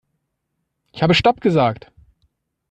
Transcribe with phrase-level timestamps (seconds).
[0.93, 1.91] Ich habe stopp gesagt.